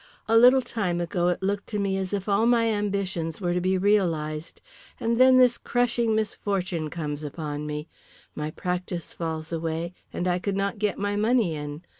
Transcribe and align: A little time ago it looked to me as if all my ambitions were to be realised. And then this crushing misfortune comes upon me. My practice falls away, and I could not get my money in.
A 0.27 0.35
little 0.35 0.63
time 0.63 0.99
ago 0.99 1.27
it 1.27 1.43
looked 1.43 1.67
to 1.67 1.77
me 1.77 1.95
as 1.99 2.11
if 2.11 2.27
all 2.27 2.47
my 2.47 2.65
ambitions 2.69 3.39
were 3.39 3.53
to 3.53 3.61
be 3.61 3.77
realised. 3.77 4.59
And 4.99 5.21
then 5.21 5.37
this 5.37 5.59
crushing 5.59 6.15
misfortune 6.15 6.89
comes 6.89 7.23
upon 7.23 7.67
me. 7.67 7.87
My 8.33 8.49
practice 8.49 9.13
falls 9.13 9.51
away, 9.53 9.93
and 10.11 10.27
I 10.27 10.39
could 10.39 10.57
not 10.57 10.79
get 10.79 10.97
my 10.97 11.15
money 11.15 11.53
in. 11.53 11.83